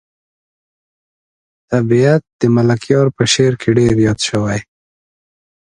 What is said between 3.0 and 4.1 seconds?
په شعر کې ډېر